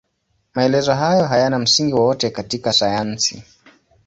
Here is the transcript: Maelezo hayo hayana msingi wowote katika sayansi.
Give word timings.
Maelezo 0.53 0.93
hayo 0.93 1.25
hayana 1.25 1.59
msingi 1.59 1.93
wowote 1.93 2.29
katika 2.29 2.73
sayansi. 2.73 3.43